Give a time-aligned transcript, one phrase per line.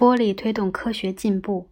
[0.00, 1.68] 玻璃推动科学进步，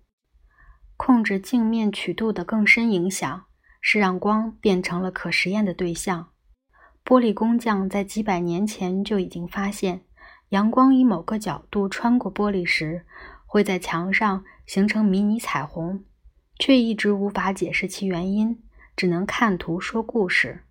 [0.98, 3.46] 控制镜面曲度的更深影响
[3.80, 6.28] 是让光变成了可实验的对象。
[7.02, 10.02] 玻璃工匠在几百年前就已经发现，
[10.50, 13.06] 阳光以某个角度穿过玻璃时，
[13.46, 16.04] 会在墙上形成迷你彩虹，
[16.58, 18.62] 却一直无法解释其原因，
[18.94, 20.64] 只能看图说故事，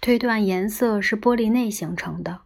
[0.00, 2.42] 推断颜色是玻璃内形成的。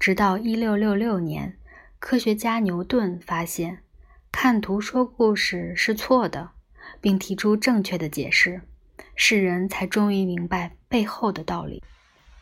[0.00, 1.58] 直到1666年，
[2.02, 3.84] 科学家牛顿发现
[4.32, 6.50] 看图说故事是错的，
[7.00, 8.62] 并提出正确的解释。
[9.14, 11.80] 世人才终于明白背后的道理。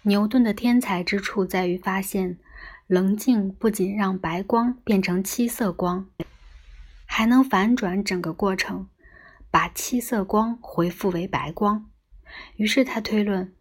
[0.05, 2.39] 牛顿的天才之处在于发现，
[2.87, 6.09] 棱镜不仅让白光变成七色光，
[7.05, 8.89] 还能反转整个过程，
[9.51, 11.85] 把七色光回复为白光。
[12.57, 13.53] 于是他推论，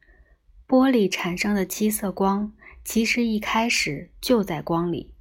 [0.66, 2.54] 玻璃产生的七色光
[2.86, 5.14] 其实一开始就在光里，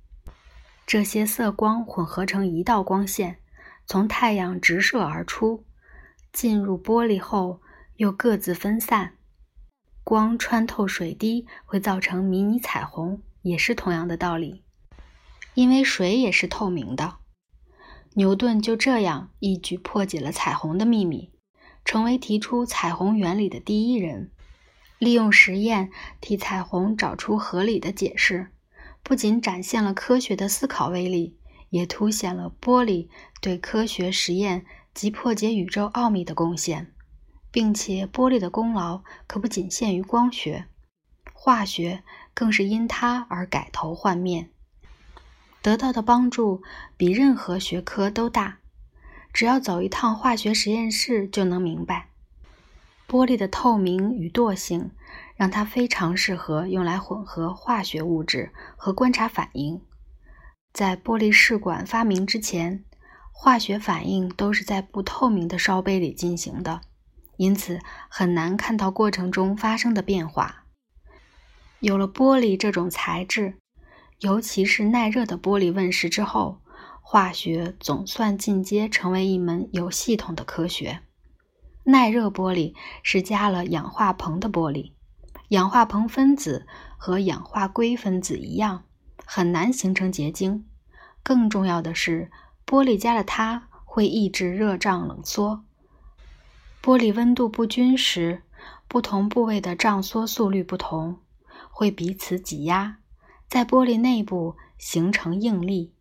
[0.89, 3.41] 这些色光混合成一道光线，
[3.85, 5.67] 从太阳直射而出，
[6.33, 7.61] 进入玻璃后。
[7.97, 9.19] 又各自分散，
[10.05, 14.63] 光穿透水滴会造成迷你彩虹，也是同样的道理。
[15.55, 17.17] 因为水也是透明的，
[18.15, 21.33] 牛顿就这样一举破解了彩虹的秘密，
[21.85, 24.31] 成为提出彩虹原理的第一人。
[24.99, 28.53] 利用实验替彩虹找出合理的解释，
[29.09, 31.35] 不仅展现了科学的思考威力，
[31.71, 33.09] 也凸显了玻璃
[33.41, 36.93] 对科学实验及破解宇宙奥秘的贡献。
[37.51, 40.67] 并且，玻璃的功劳可不仅限于光学，
[41.33, 44.51] 化学更是因它而改头换面，
[45.63, 46.63] 得到的帮助
[46.99, 48.59] 比任何学科都大。
[49.33, 52.11] 只要走一趟化学实验室，就能明白，
[53.09, 54.91] 玻璃的透明与惰性，
[55.39, 59.81] 让它非常适合用来混合化学物质和观察反应。
[60.73, 62.85] 在玻璃试管发明之前，
[63.33, 66.81] 化学反应都是在不透明的烧杯里进行的。
[67.37, 70.65] 因此很难看到过程中发生的变化。
[71.79, 73.55] 有了玻璃这种材质，
[74.19, 76.61] 尤其是耐热的玻璃问世之后，
[77.01, 80.99] 化学总算进阶成为一门有系统的科学。
[81.85, 82.75] 耐热玻璃
[83.05, 84.93] 是加了氧化硼的玻璃，
[85.49, 86.67] 氧化硼分子
[86.97, 88.85] 和氧化硅分子一样，
[89.25, 90.67] 很难形成结晶。
[91.23, 92.31] 更重要的是，
[92.67, 95.65] 玻璃加了它会抑制热胀冷缩。
[96.83, 98.43] 玻璃温度不均时，
[98.87, 101.19] 不同部位的胀缩速率不同，
[101.71, 102.99] 会彼此挤压，
[103.49, 105.93] 在玻璃内部形成应力，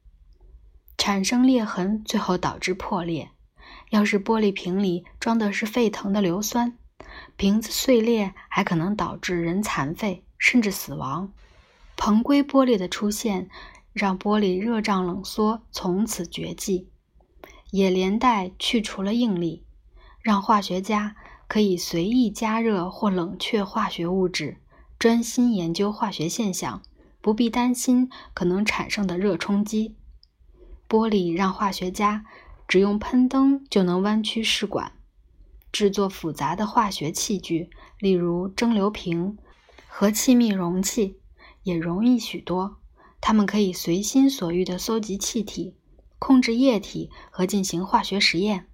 [0.98, 3.32] 产生裂痕，最后导致破裂。
[3.90, 6.78] 要是玻璃瓶里装的是沸腾的硫酸，
[7.36, 11.32] 瓶子碎裂还可能导致人残废甚至死亡。
[11.96, 13.50] 硼硅玻璃的出现，
[13.94, 16.88] 让玻璃热胀冷缩从此绝迹，
[17.72, 19.64] 也连带去除了应力。
[20.22, 21.16] 让化学家
[21.48, 24.58] 可以随意加热或冷却化学物质，
[25.00, 26.82] 专心研究化学现象，
[27.22, 29.96] 不必担心可能产生的热冲击。
[30.90, 32.26] 玻璃让化学家
[32.68, 34.92] 只用喷灯就能弯曲试管，
[35.78, 39.38] 制作复杂的化学器具，例如蒸馏瓶
[39.86, 41.20] 和气密容器，
[41.62, 42.80] 也容易许多。
[43.22, 45.76] 他们可以随心所欲地搜集气体、
[46.18, 48.66] 控制液体和进行化学实验。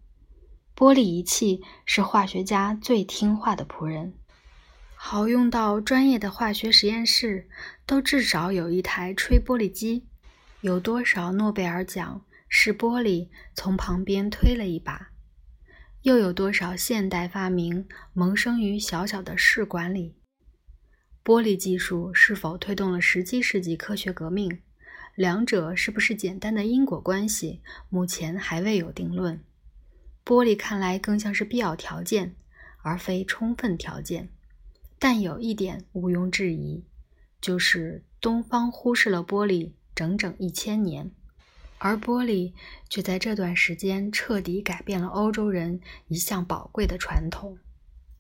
[0.78, 4.14] 玻璃仪器是化学家最听话的仆人，
[4.96, 7.50] 好用到专业的化学实验室
[7.86, 10.08] 都至少有一台吹玻璃机。
[10.62, 15.10] 有多少诺贝尔奖是玻璃从旁边推了一把？
[16.04, 20.16] 又有多少现代发明萌生于小小的试管里？
[21.24, 24.60] 玻璃技术是否推动了十七世纪科学革命？
[25.16, 27.62] 两者是不是简单的因果关系？
[27.88, 29.42] 目前还未有定论。
[30.26, 32.36] 玻璃看来更像是必要条件，
[32.82, 34.28] 而非充分条件。
[35.00, 36.84] 但有一点毋庸置疑，
[37.40, 41.12] 就是东方忽视了玻璃整整一千年，
[41.84, 42.54] 而玻璃
[42.88, 47.58] 却在这段时间彻底改变了欧洲人一项宝贵的传统。